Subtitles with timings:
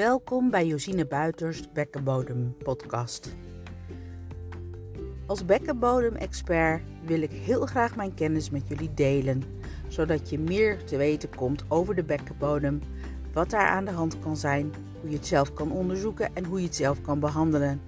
[0.00, 3.36] Welkom bij Josine Buiters Bekkenbodem podcast.
[5.26, 9.42] Als bekkenbodem-expert wil ik heel graag mijn kennis met jullie delen,
[9.88, 12.80] zodat je meer te weten komt over de bekkenbodem,
[13.32, 16.58] wat daar aan de hand kan zijn, hoe je het zelf kan onderzoeken en hoe
[16.58, 17.80] je het zelf kan behandelen.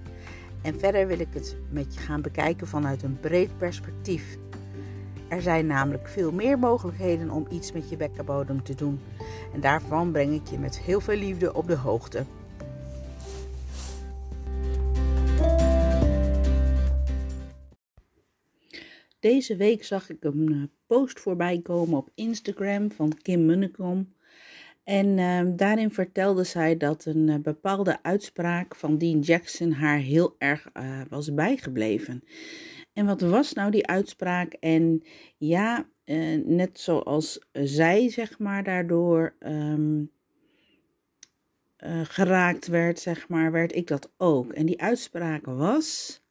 [0.61, 4.37] En verder wil ik het met je gaan bekijken vanuit een breed perspectief.
[5.33, 8.99] Er zijn namelijk veel meer mogelijkheden om iets met je bekkenbodem te doen.
[9.53, 12.23] En daarvan breng ik je met heel veel liefde op de hoogte.
[19.19, 24.13] Deze week zag ik een eh, post voorbij komen op Instagram van Kim Munnekom.
[24.83, 30.35] En uh, daarin vertelde zij dat een uh, bepaalde uitspraak van Dean Jackson haar heel
[30.37, 32.23] erg uh, was bijgebleven.
[32.93, 34.53] En wat was nou die uitspraak?
[34.53, 35.03] En
[35.37, 40.11] ja, uh, net zoals zij, zeg maar, daardoor um,
[41.79, 44.53] uh, geraakt werd, zeg maar, werd ik dat ook.
[44.53, 46.21] En die uitspraak was: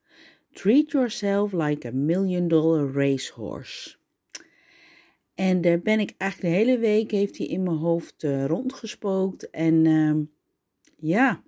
[0.52, 3.96] Treat yourself like a million dollar racehorse.
[5.34, 9.50] En daar ben ik eigenlijk de hele week, heeft hij in mijn hoofd uh, rondgespookt.
[9.50, 10.16] En uh,
[10.96, 11.42] ja,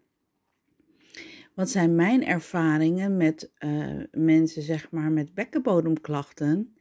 [1.55, 6.77] wat zijn mijn ervaringen met uh, mensen, zeg maar, met bekkenbodemklachten?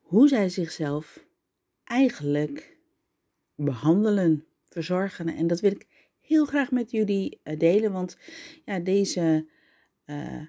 [0.00, 1.26] Hoe zij zichzelf
[1.84, 2.78] eigenlijk
[3.54, 5.28] behandelen, verzorgen.
[5.28, 5.86] En dat wil ik
[6.20, 8.18] heel graag met jullie uh, delen, want
[8.64, 9.48] ja, deze
[10.06, 10.42] uh,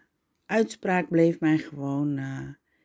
[0.46, 2.20] uitspraak bleef mij gewoon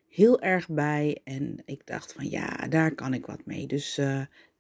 [0.09, 1.21] heel erg bij.
[1.25, 3.67] En ik dacht van ja, daar kan ik wat mee.
[3.67, 4.01] Dus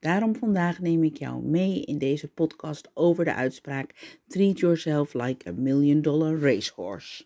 [0.03, 5.49] daarom vandaag neem ik jou mee in deze podcast over de uitspraak Treat yourself like
[5.49, 7.25] a million dollar racehorse.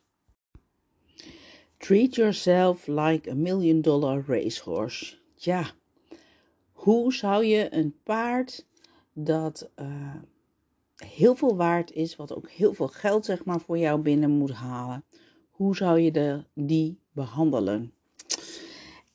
[1.77, 5.16] Treat yourself like a million dollar racehorse.
[5.34, 5.70] Ja,
[6.72, 8.66] hoe zou je een paard
[9.12, 10.14] dat uh,
[10.97, 14.53] heel veel waard is, wat ook heel veel geld zeg maar voor jou binnen moet
[14.53, 15.04] halen,
[15.50, 17.95] hoe zou je de, die behandelen?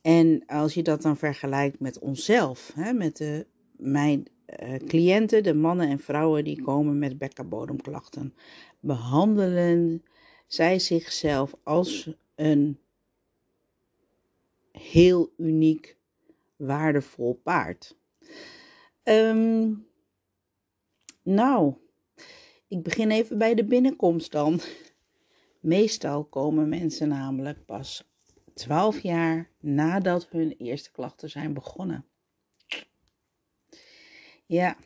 [0.01, 4.27] En als je dat dan vergelijkt met onszelf, hè, met de, mijn
[4.63, 8.33] uh, cliënten, de mannen en vrouwen die komen met bekkenbodemklachten,
[8.79, 10.03] behandelen
[10.47, 12.79] zij zichzelf als een
[14.71, 15.97] heel uniek,
[16.55, 17.97] waardevol paard.
[19.03, 19.87] Um,
[21.23, 21.73] nou,
[22.67, 24.59] ik begin even bij de binnenkomst dan.
[25.59, 28.10] Meestal komen mensen namelijk pas
[28.61, 32.05] 12 jaar nadat hun eerste klachten zijn begonnen.
[34.45, 34.77] Ja,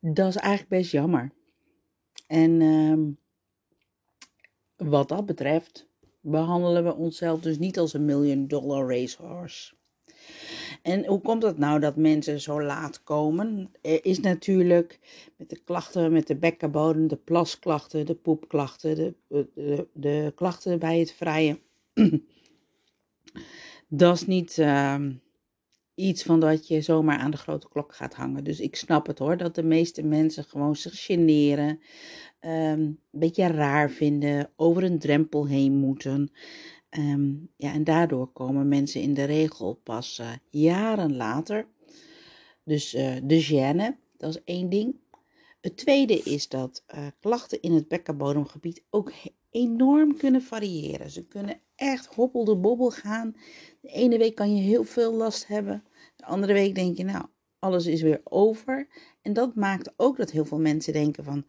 [0.00, 1.32] dat is eigenlijk best jammer.
[2.26, 3.18] En um,
[4.76, 5.88] wat dat betreft
[6.20, 9.74] behandelen we onszelf dus niet als een million dollar racehorse.
[10.82, 13.70] En hoe komt het nou dat mensen zo laat komen?
[13.82, 14.98] Er is natuurlijk
[15.36, 19.14] met de klachten met de bekkenbodem, de plasklachten, de poepklachten, de,
[19.54, 21.58] de, de klachten bij het vrijen.
[23.88, 24.96] dat is niet uh,
[25.94, 28.44] iets van dat je zomaar aan de grote klok gaat hangen.
[28.44, 31.68] Dus ik snap het hoor, dat de meeste mensen gewoon zich generen,
[32.40, 36.30] um, een beetje raar vinden, over een drempel heen moeten.
[36.98, 41.66] Um, ja, en daardoor komen mensen in de regel pas uh, jaren later.
[42.64, 44.96] Dus uh, de gêne, dat is één ding.
[45.60, 49.12] Het tweede is dat uh, klachten in het bekkenbodemgebied ook
[49.50, 51.10] enorm kunnen variëren.
[51.10, 53.36] Ze kunnen echt hoppel de bobbel gaan.
[53.80, 55.84] De ene week kan je heel veel last hebben.
[56.16, 57.26] De andere week denk je, nou,
[57.62, 58.88] alles is weer over.
[59.22, 61.46] En dat maakt ook dat heel veel mensen denken van,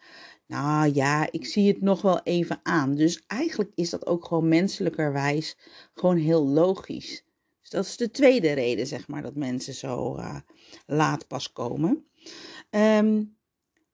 [0.47, 2.95] nou ja, ik zie het nog wel even aan.
[2.95, 5.57] Dus eigenlijk is dat ook gewoon menselijkerwijs
[5.93, 7.23] gewoon heel logisch.
[7.61, 10.39] Dus dat is de tweede reden, zeg maar, dat mensen zo uh,
[10.85, 12.05] laat pas komen.
[12.69, 13.37] Um,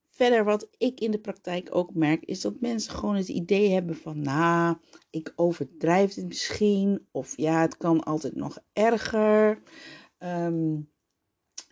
[0.10, 3.96] verder, wat ik in de praktijk ook merk, is dat mensen gewoon het idee hebben
[3.96, 4.78] van, nou,
[5.10, 7.08] ik overdrijf het misschien.
[7.12, 9.62] Of ja, het kan altijd nog erger.
[10.20, 10.90] Um,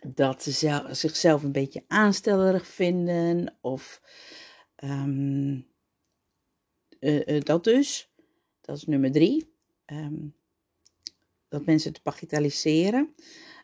[0.06, 3.56] dat ze zichzelf een beetje aanstellerig vinden.
[3.60, 4.02] Of
[4.84, 5.66] um,
[7.00, 8.10] uh, uh, dat dus.
[8.60, 9.52] Dat is nummer drie.
[9.86, 10.36] Um,
[11.48, 13.14] dat mensen het bagatelliseren.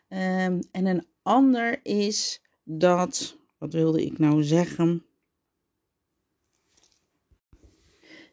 [0.09, 5.05] Um, en een ander is dat, wat wilde ik nou zeggen?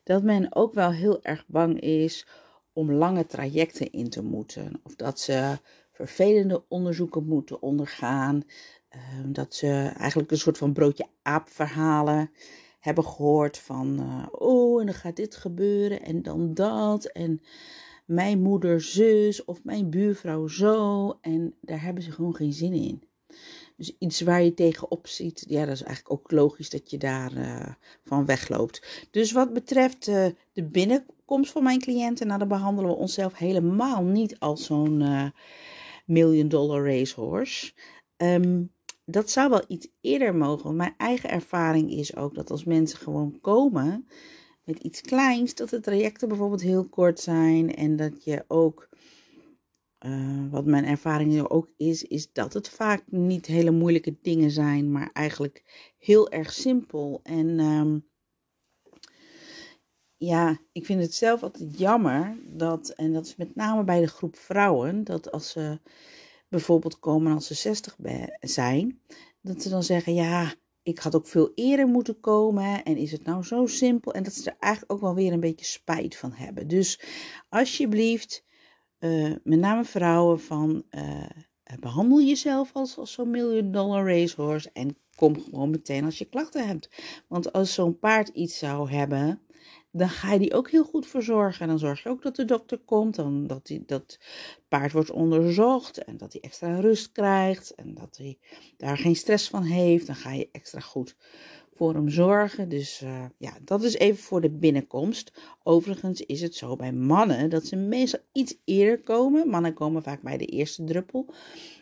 [0.02, 2.26] Dat men ook wel heel erg bang is
[2.72, 4.81] om lange trajecten in te moeten.
[4.82, 5.58] Of dat ze
[6.06, 8.43] vervelende onderzoeken moeten ondergaan.
[8.96, 12.31] Uh, dat ze eigenlijk een soort van broodje aap verhalen
[12.81, 17.04] hebben gehoord van, uh, oh, en dan gaat dit gebeuren en dan dat.
[17.04, 17.40] En
[18.04, 21.12] mijn moeder zus of mijn buurvrouw zo.
[21.20, 23.02] En daar hebben ze gewoon geen zin in.
[23.76, 27.32] Dus iets waar je tegenop ziet, ja, dat is eigenlijk ook logisch dat je daar
[27.32, 27.69] uh,
[28.04, 29.06] van wegloopt.
[29.10, 34.02] Dus wat betreft uh, de binnenkomst van mijn cliënten, nou, dan behandelen we onszelf helemaal
[34.02, 35.32] niet als zo'n
[36.04, 37.72] million dollar racehorse.
[38.16, 38.72] Um,
[39.04, 40.76] dat zou wel iets eerder mogen.
[40.76, 44.06] mijn eigen ervaring is ook dat als mensen gewoon komen
[44.64, 48.88] met iets kleins, dat de trajecten bijvoorbeeld heel kort zijn en dat je ook
[50.06, 54.93] uh, wat mijn ervaring ook is, is dat het vaak niet hele moeilijke dingen zijn,
[54.93, 55.62] maar eigenlijk
[55.99, 57.20] heel erg simpel.
[57.22, 58.10] En um,
[60.25, 64.07] ja, ik vind het zelf altijd jammer dat, en dat is met name bij de
[64.07, 65.81] groep vrouwen, dat als ze
[66.49, 67.97] bijvoorbeeld komen als ze 60
[68.41, 69.01] zijn,
[69.41, 72.85] dat ze dan zeggen: Ja, ik had ook veel eerder moeten komen.
[72.85, 74.13] En is het nou zo simpel?
[74.15, 76.69] En dat ze er eigenlijk ook wel weer een beetje spijt van hebben.
[76.69, 77.01] Dus
[77.49, 78.45] alsjeblieft
[78.99, 81.25] uh, met name vrouwen van uh,
[81.81, 86.67] behandel jezelf als, als zo'n million dollar racehorse en kom gewoon meteen als je klachten
[86.67, 86.89] hebt.
[87.29, 89.41] Want als zo'n paard iets zou hebben,
[89.93, 91.61] dan ga je die ook heel goed verzorgen.
[91.61, 94.19] En dan zorg je ook dat de dokter komt, dan dat die, dat
[94.69, 98.39] paard wordt onderzocht en dat hij extra rust krijgt en dat hij
[98.77, 100.06] daar geen stress van heeft.
[100.06, 101.17] Dan ga je extra goed
[101.75, 102.69] voor hem zorgen.
[102.69, 105.33] Dus uh, ja, dat is even voor de binnenkomst.
[105.62, 109.49] Overigens is het zo bij mannen dat ze meestal iets eerder komen.
[109.49, 111.35] Mannen komen vaak bij de eerste druppel.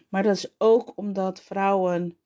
[0.09, 2.17] Maar dat is ook omdat vrouwen.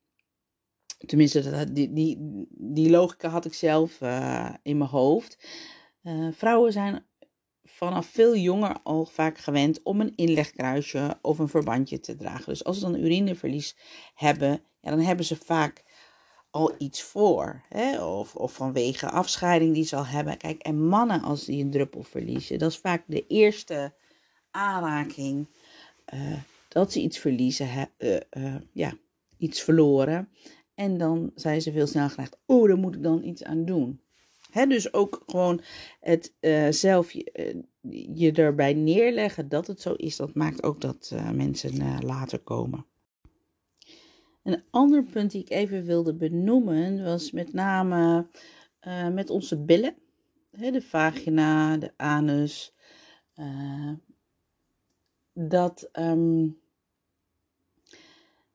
[1.06, 2.16] Tenminste, die, die,
[2.50, 5.48] die logica had ik zelf uh, in mijn hoofd.
[6.02, 7.06] Uh, vrouwen zijn
[7.64, 12.44] vanaf veel jonger al vaak gewend om een inlegkruisje of een verbandje te dragen.
[12.44, 13.76] Dus als ze dan urineverlies
[14.14, 15.82] hebben, ja, dan hebben ze vaak
[16.50, 17.62] al iets voor.
[17.68, 18.04] Hè?
[18.04, 20.36] Of, of vanwege afscheiding die ze al hebben.
[20.36, 23.94] Kijk, en mannen als die een druppel verliezen, dat is vaak de eerste
[24.50, 25.48] aanraking
[26.14, 28.92] uh, dat ze iets verliezen, uh, ja,
[29.36, 30.28] iets verloren.
[30.74, 34.02] En dan zijn ze veel snel geneigd, oh, daar moet ik dan iets aan doen.
[34.68, 35.60] Dus ook gewoon
[36.00, 36.34] het
[36.70, 37.64] zelf je,
[38.14, 42.86] je erbij neerleggen dat het zo is, dat maakt ook dat mensen later komen.
[44.42, 48.26] Een ander punt die ik even wilde benoemen was met name
[49.12, 49.94] met onze billen.
[50.50, 52.74] De vagina, de anus.
[55.32, 56.58] Dat um,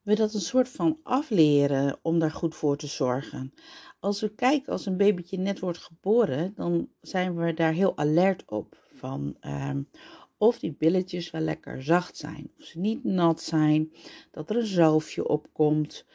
[0.10, 3.54] we dat een soort van afleren om daar goed voor te zorgen.
[4.00, 8.44] Als we kijken, als een babytje net wordt geboren, dan zijn we daar heel alert
[8.46, 8.78] op.
[8.96, 9.90] Van um,
[10.38, 13.92] of die billetjes wel lekker zacht zijn, of ze niet nat zijn,
[14.32, 16.06] dat er een zalfje opkomt.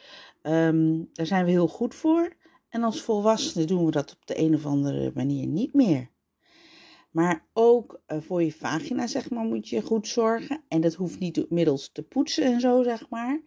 [0.41, 2.35] Um, daar zijn we heel goed voor.
[2.69, 6.09] En als volwassenen doen we dat op de een of andere manier niet meer.
[7.15, 10.63] Maar ook uh, voor je vagina, zeg maar, moet je goed zorgen.
[10.67, 13.41] En dat hoeft niet middels te poetsen en zo, zeg maar.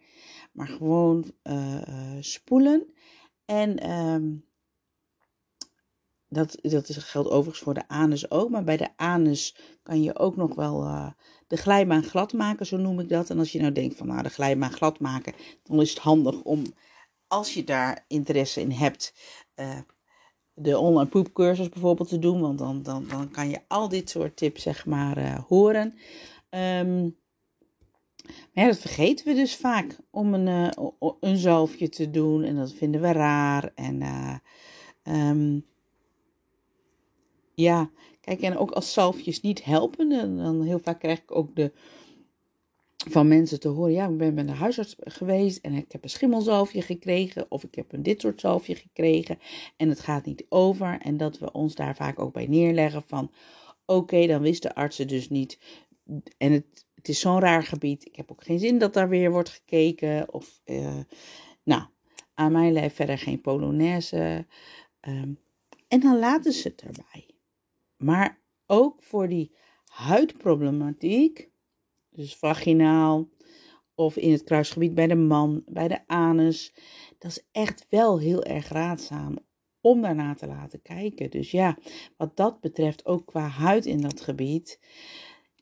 [0.51, 2.93] Maar gewoon uh, spoelen.
[3.45, 4.45] En um,
[6.27, 8.49] dat, dat geldt overigens voor de anus ook.
[8.49, 11.11] Maar bij de anus kan je ook nog wel uh,
[11.47, 13.29] de glijbaan glad maken, zo noem ik dat.
[13.29, 15.33] En als je nou denkt van nou de glijbaan glad maken,
[15.63, 16.63] dan is het handig om,
[17.27, 19.13] als je daar interesse in hebt,
[20.59, 22.41] de online poepcursus bijvoorbeeld te doen.
[22.41, 25.93] Want dan, dan, dan kan je al dit soort tips zeg maar uh, horen.
[26.49, 27.17] Um,
[28.53, 30.73] maar ja, dat vergeten we dus vaak om een,
[31.19, 32.43] een zalfje te doen.
[32.43, 33.71] En dat vinden we raar.
[33.75, 34.01] En
[35.03, 35.65] um,
[37.53, 37.89] ja,
[38.21, 41.71] kijk, en ook als zalfjes niet helpen, dan heel vaak krijg ik ook de,
[43.07, 46.09] van mensen te horen, ja, ik ben bij de huisarts geweest en ik heb een
[46.09, 49.39] schimmelzalfje gekregen of ik heb een dit soort zalfje gekregen
[49.77, 50.99] en het gaat niet over.
[51.01, 53.31] En dat we ons daar vaak ook bij neerleggen van,
[53.85, 55.59] oké, dan wist de artsen dus niet.
[56.37, 59.49] En het, is zo'n raar gebied, ik heb ook geen zin dat daar weer wordt
[59.49, 60.99] gekeken of, uh,
[61.63, 61.83] nou,
[62.33, 64.45] aan mijn lijf verder geen polonaise.
[65.07, 65.39] Um,
[65.87, 67.29] en dan laten ze het erbij.
[67.97, 71.49] Maar ook voor die huidproblematiek,
[72.19, 73.29] dus vaginaal
[73.95, 76.73] of in het kruisgebied bij de man, bij de anus,
[77.17, 79.37] dat is echt wel heel erg raadzaam
[79.81, 81.29] om daarna te laten kijken.
[81.29, 81.77] Dus ja,
[82.17, 84.79] wat dat betreft, ook qua huid in dat gebied,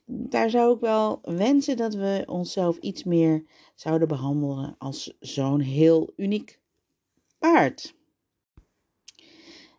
[0.06, 6.12] daar zou ik wel wensen dat we onszelf iets meer zouden behandelen als zo'n heel
[6.16, 6.60] uniek
[7.38, 7.94] paard.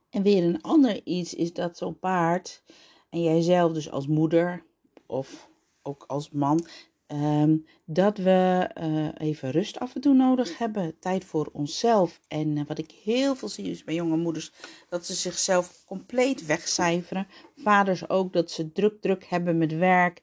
[0.09, 2.63] En weer een ander iets is dat zo'n paard,
[3.09, 4.65] en jijzelf dus als moeder
[5.05, 5.48] of
[5.89, 6.65] ook als man,
[7.11, 10.99] um, dat we uh, even rust af en toe nodig hebben.
[10.99, 12.19] Tijd voor onszelf.
[12.27, 14.51] En uh, wat ik heel veel zie is bij jonge moeders,
[14.89, 17.27] dat ze zichzelf compleet wegcijferen.
[17.55, 20.21] Vaders ook, dat ze druk, druk hebben met werk.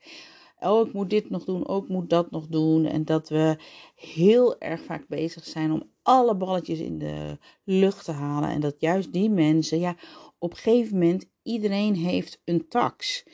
[0.61, 2.85] oh, ik moet dit nog doen, ook oh, moet dat nog doen.
[2.85, 3.57] En dat we
[3.95, 8.51] heel erg vaak bezig zijn om alle balletjes in de lucht te halen.
[8.51, 9.97] En dat juist die mensen, ja,
[10.39, 13.25] op een gegeven moment, iedereen heeft een tax.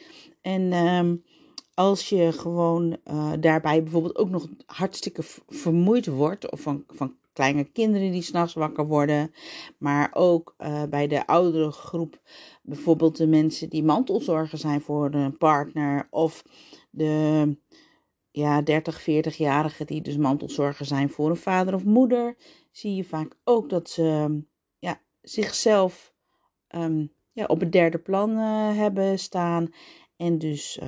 [0.41, 1.15] En ehm,
[1.75, 7.65] als je gewoon uh, daarbij bijvoorbeeld ook nog hartstikke vermoeid wordt, of van, van kleine
[7.65, 9.35] kinderen die s'nachts wakker worden,
[9.79, 12.21] maar ook uh, bij de oudere groep,
[12.63, 16.45] bijvoorbeeld de mensen die mantelzorger zijn voor een partner, of
[16.91, 17.57] de
[18.31, 22.37] ja, 30, 40-jarigen die dus mantelzorger zijn voor een vader of moeder,
[22.71, 24.41] zie je vaak ook dat ze
[24.79, 26.15] ja, zichzelf
[26.69, 29.73] um, ja, op het derde plan uh, hebben staan
[30.17, 30.81] en dus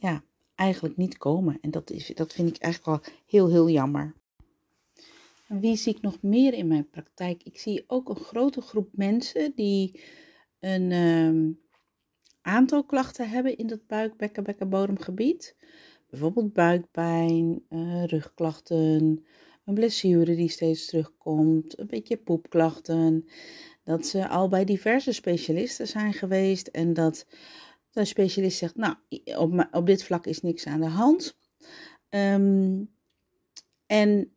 [0.00, 0.22] ja,
[0.54, 1.58] eigenlijk niet komen.
[1.60, 4.14] En dat, is, dat vind ik eigenlijk wel heel, heel jammer.
[5.48, 7.42] En wie zie ik nog meer in mijn praktijk?
[7.42, 10.00] Ik zie ook een grote groep mensen die
[10.60, 11.60] een um,
[12.42, 15.56] aantal klachten hebben in dat buik, bekken, bekkenbodemgebied.
[16.10, 19.24] Bijvoorbeeld buikpijn, uh, rugklachten,
[19.64, 23.26] een blessure die steeds terugkomt, een beetje poepklachten.
[23.84, 27.26] Dat ze al bij diverse specialisten zijn geweest en dat
[27.90, 28.94] de specialist zegt, nou,
[29.36, 31.38] op, op dit vlak is niks aan de hand.
[32.08, 32.90] Um,
[33.86, 34.32] en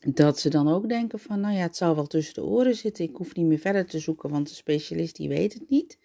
[0.00, 3.04] dat ze dan ook denken van, nou ja, het zal wel tussen de oren zitten.
[3.04, 5.98] Ik hoef niet meer verder te zoeken, want de specialist die weet het niet.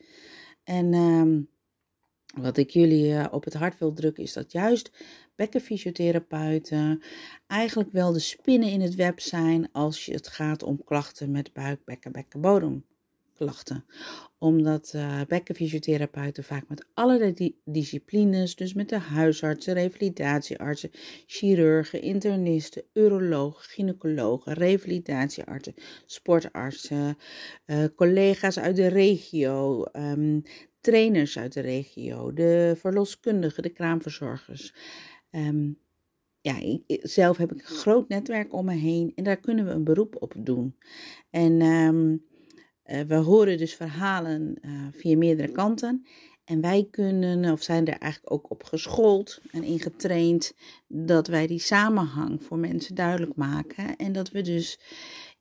[0.63, 1.49] En um,
[2.35, 4.91] wat ik jullie uh, op het hart wil drukken, is dat juist
[5.35, 7.03] bekkenfysiotherapeuten
[7.47, 11.85] eigenlijk wel de spinnen in het web zijn als het gaat om klachten met buik,
[11.85, 12.85] bekken, bekkenbodem
[14.37, 20.89] Omdat uh, bekkenfysiotherapeuten vaak met allerlei disciplines, dus met de huisartsen, revalidatieartsen,
[21.25, 25.73] chirurgen, internisten, urologen, gynaecologen, revalidatieartsen,
[26.05, 27.17] sportartsen,
[27.65, 30.43] uh, collega's uit de regio, um,
[30.81, 34.73] trainers uit de regio, de verloskundigen, de kraamverzorgers.
[35.31, 35.77] Um,
[36.41, 39.83] ja, zelf heb ik een groot netwerk om me heen en daar kunnen we een
[39.83, 40.75] beroep op doen.
[41.29, 42.25] En um,
[42.91, 46.05] uh, we horen dus verhalen uh, via meerdere kanten.
[46.43, 50.53] En wij kunnen, of zijn er eigenlijk ook op geschoold en ingetraind,
[50.87, 53.95] dat wij die samenhang voor mensen duidelijk maken.
[53.95, 54.79] En dat we dus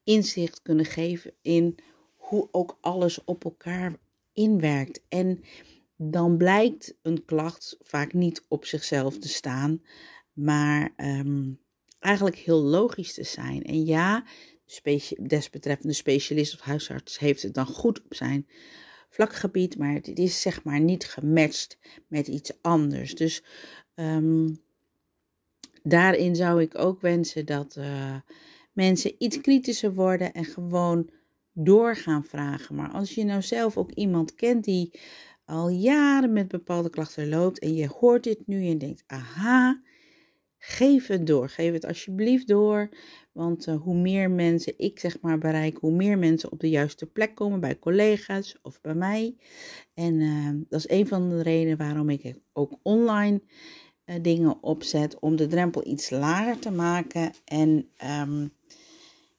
[0.05, 1.79] inzicht kunnen geven in
[2.17, 3.97] hoe ook alles op elkaar
[4.33, 5.01] inwerkt.
[5.09, 5.45] En
[5.97, 9.83] dan blijkt een klacht vaak niet op zichzelf te staan,
[10.33, 11.61] maar um,
[11.99, 13.63] eigenlijk heel logisch te zijn.
[13.63, 14.25] En ja,
[15.19, 18.47] desbetreffende specialist of huisarts heeft het dan goed op zijn
[19.09, 23.15] vlakgebied, maar het is zeg maar niet gematcht met iets anders.
[23.15, 23.43] Dus
[23.95, 24.61] um,
[25.83, 28.17] daarin zou ik ook wensen dat uh,
[28.73, 31.11] mensen iets kritischer worden en gewoon
[31.53, 32.75] door gaan vragen.
[32.75, 35.01] Maar als je nou zelf ook iemand kent die
[35.45, 39.81] al jaren met bepaalde klachten loopt en je hoort dit nu en denkt, aha,
[40.59, 41.49] geef het door.
[41.49, 42.89] Geef het alsjeblieft door.
[43.33, 47.07] Want uh, hoe meer mensen ik zeg maar bereik, hoe meer mensen op de juiste
[47.07, 49.37] plek komen bij collega's of bij mij.
[49.95, 53.43] En uh, dat is een van de redenen waarom ik ook online
[54.07, 55.19] uh, dingen opzet.
[55.19, 57.33] Om de drempel iets lager te maken.
[57.45, 57.89] En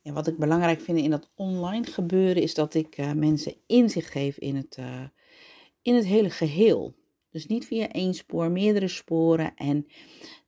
[0.01, 4.37] en wat ik belangrijk vind in dat online gebeuren is dat ik mensen inzicht geef
[4.37, 4.77] in het,
[5.81, 6.95] in het hele geheel.
[7.31, 9.55] Dus niet via één spoor, meerdere sporen.
[9.55, 9.87] En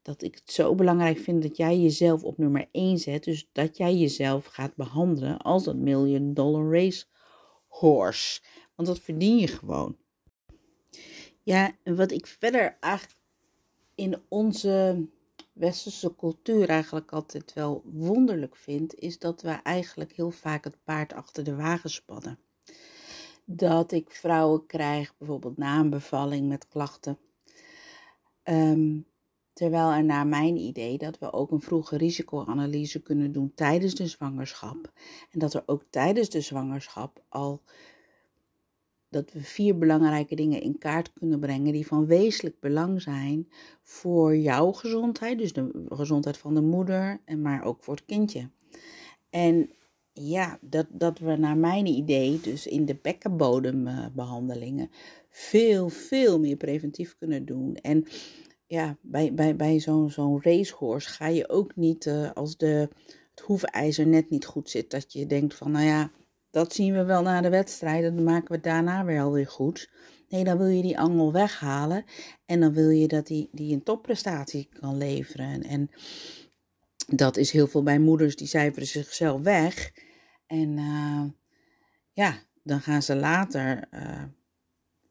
[0.02, 3.24] dat ik het zo belangrijk vind dat jij jezelf op nummer één zet.
[3.24, 7.06] Dus dat jij jezelf gaat behandelen als dat million dollar race
[7.68, 8.42] horse.
[8.76, 9.98] Want dat verdien je gewoon.
[11.44, 13.20] Ja, en wat ik verder eigenlijk
[13.96, 15.08] in onze
[15.54, 21.14] westerse cultuur eigenlijk altijd wel wonderlijk vind, is dat we eigenlijk heel vaak het paard
[21.14, 22.40] achter de wagen spannen.
[23.46, 27.18] Dat ik vrouwen krijg, bijvoorbeeld na een bevalling met klachten.
[28.44, 29.06] Um,
[29.62, 34.08] terwijl er naar mijn idee dat we ook een vroege risicoanalyse kunnen doen tijdens de
[34.08, 34.92] zwangerschap.
[35.32, 37.62] En dat er ook tijdens de zwangerschap al
[39.10, 43.48] dat we vier belangrijke dingen in kaart kunnen brengen die van wezenlijk belang zijn
[43.82, 48.50] voor jouw gezondheid, dus de gezondheid van de moeder, en maar ook voor het kindje.
[49.30, 49.70] En
[50.14, 54.90] ja, dat, dat we naar mijn idee, dus in de bekkenbodembehandelingen,
[55.30, 57.76] veel, veel meer preventief kunnen doen.
[57.76, 58.06] En
[58.72, 62.90] ja, bij, bij, bij zo'n zo'n racehorse ga je ook niet uh, als de,
[63.30, 66.12] het hoefijzer net niet goed zit, dat je denkt van, nou ja,
[66.50, 68.04] dat zien we wel na de wedstrijd.
[68.04, 69.90] Dan maken we daarna weer alweer goed.
[70.30, 72.06] Nee, dan wil je die angel weghalen.
[72.46, 75.64] En dan wil je dat die, die een topprestatie kan leveren.
[75.64, 75.90] En
[77.08, 79.92] dat is heel veel bij moeders, die cijferen zichzelf weg.
[80.48, 81.24] En uh,
[82.12, 84.24] ja, dan gaan ze later uh,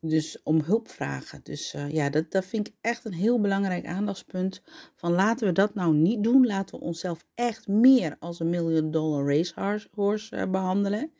[0.00, 1.40] dus om hulp vragen.
[1.42, 4.62] Dus uh, ja, dat, dat vind ik echt een heel belangrijk aandachtspunt.
[4.95, 6.47] Van laten we dat nou niet doen.
[6.47, 11.12] Laten we onszelf echt meer als een million dollar racehorse uh, behandelen.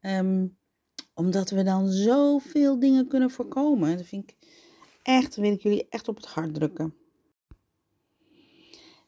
[0.00, 0.58] Um,
[1.14, 3.96] omdat we dan zoveel dingen kunnen voorkomen.
[3.96, 4.36] Dat vind ik
[5.02, 6.94] echt, wil ik jullie echt op het hart drukken.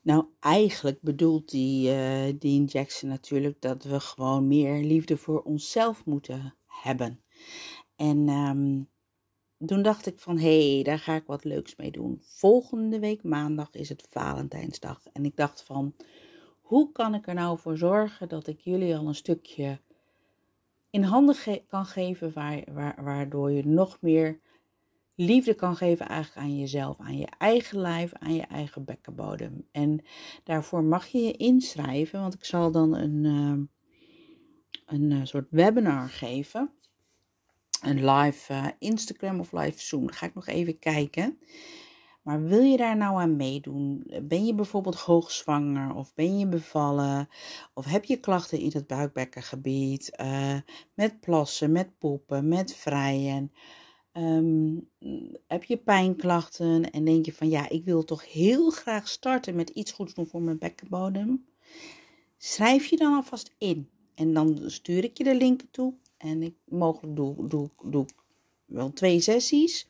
[0.03, 6.05] Nou, eigenlijk bedoelt die uh, Dean Jackson natuurlijk dat we gewoon meer liefde voor onszelf
[6.05, 7.23] moeten hebben.
[8.03, 8.89] En um,
[9.67, 12.19] toen dacht ik van, hé, hey, daar ga ik wat leuks mee doen.
[12.23, 15.07] Volgende week maandag is het Valentijnsdag.
[15.13, 15.95] En ik dacht van,
[16.61, 19.81] hoe kan ik er nou voor zorgen dat ik jullie al een stukje
[20.91, 21.37] in handen
[21.69, 24.41] kan geven, waar, waar, waardoor je nog meer
[25.15, 29.69] liefde kan geven eigenlijk aan jezelf, aan je eigen lijf, aan je eigen bekkenbodem.
[29.73, 30.05] En
[30.45, 33.65] daarvoor mag je je inschrijven, want ik zal dan een, uh,
[34.87, 36.73] een uh, soort webinar geven.
[37.83, 40.11] Een live uh, Instagram of live Zoom.
[40.11, 41.39] Ga ik nog even kijken.
[42.23, 44.11] Maar wil je daar nou aan meedoen?
[44.23, 47.29] Ben je bijvoorbeeld hoogzwanger of ben je bevallen?
[47.75, 50.13] Of heb je klachten in het buikbekkengebied?
[50.21, 50.57] Uh,
[50.95, 53.53] met plassen, met poepen, met vrijen?
[54.13, 54.89] Um,
[55.47, 59.71] heb je pijnklachten en denk je van ja, ik wil toch heel graag starten met
[59.71, 61.47] iets goeds doen voor mijn bekkenbodem?
[62.39, 65.95] Schrijf je dan alvast in en dan stuur ik je de linken toe.
[66.23, 68.07] En ik mogelijk doe, doe, doe
[68.65, 69.89] wel twee sessies.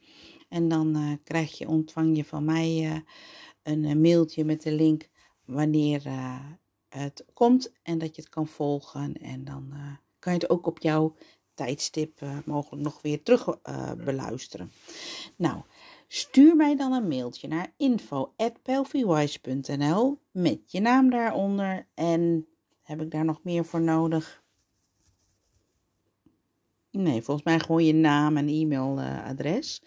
[0.49, 2.97] En dan uh, krijg je, ontvang je van mij uh,
[3.63, 5.09] een mailtje met de link
[5.45, 6.03] wanneer
[6.89, 9.17] het komt en dat je het kan volgen.
[9.17, 9.73] En dan
[10.19, 11.15] kan je het ook op jouw
[11.55, 13.61] tijdstip mogelijk nog weer terug
[14.05, 14.71] beluisteren.
[15.37, 15.63] Nou,
[16.09, 21.87] stuur mij dan een mailtje naar info.pelvywise.nl met je naam daaronder.
[21.95, 22.47] En
[22.83, 24.42] heb ik daar nog meer voor nodig?
[26.93, 29.83] Nee, volgens mij gewoon je naam en e-mailadres.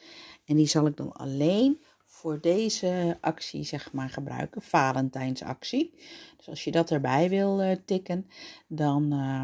[0.46, 5.94] En die zal ik dan alleen voor deze actie zeg maar gebruiken, Valentijnsactie.
[6.38, 8.30] Dus als je dat erbij wil uh, tikken,
[8.68, 9.44] dan uh,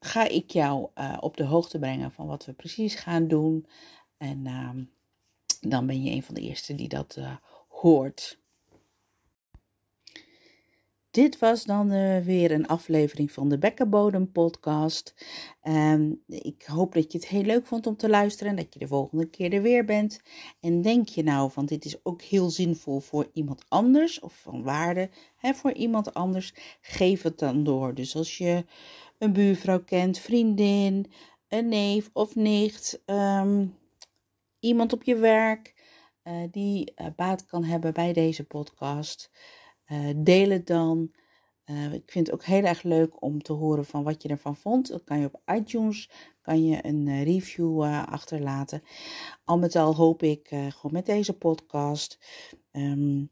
[0.00, 3.66] ga ik jou uh, op de hoogte brengen van wat we precies gaan doen.
[4.16, 4.84] En ehm,
[5.60, 7.36] dan ben je een van de eerste die dat eh,
[7.68, 8.39] hoort.
[11.10, 15.14] Dit was dan uh, weer een aflevering van de Bekkenbodem podcast.
[15.62, 18.78] Um, ik hoop dat je het heel leuk vond om te luisteren en dat je
[18.78, 20.20] de volgende keer er weer bent.
[20.60, 24.62] En denk je nou van dit is ook heel zinvol voor iemand anders of van
[24.62, 27.94] waarde voor iemand anders, geef het dan door.
[27.94, 28.64] Dus als je
[29.18, 31.12] een buurvrouw kent, vriendin,
[31.48, 33.76] een neef of nicht, um,
[34.58, 35.74] iemand op je werk
[36.24, 39.30] uh, die uh, baat kan hebben bij deze podcast...
[39.92, 41.10] Uh, deel het dan.
[41.64, 44.56] Uh, ik vind het ook heel erg leuk om te horen van wat je ervan
[44.56, 44.88] vond.
[44.88, 46.10] Dan kan je op iTunes
[46.42, 48.82] kan je een uh, review achterlaten.
[49.44, 52.18] Al met al hoop ik gewoon met deze podcast
[52.72, 53.30] um,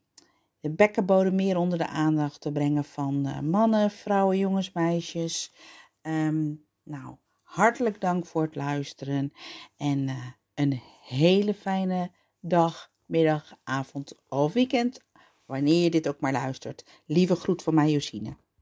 [0.61, 5.55] de bekkenbodem meer onder de aandacht te brengen van mannen, vrouwen, jongens, meisjes.
[6.03, 9.33] Um, nou, hartelijk dank voor het luisteren
[9.77, 10.09] en
[10.55, 15.01] een hele fijne dag, middag, avond of weekend
[15.49, 17.03] wanneer je dit ook maar luistert.
[17.07, 18.37] Lieve groet van mij, Josine.